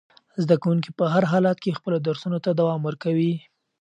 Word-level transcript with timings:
زده 0.43 0.55
کوونکي 0.63 0.91
په 0.97 1.05
هر 1.13 1.23
حالت 1.31 1.57
کې 1.63 1.77
خپلو 1.79 1.97
درسونو 2.07 2.37
ته 2.45 2.49
دوام 2.59 2.81
ورکوي. 2.85 3.33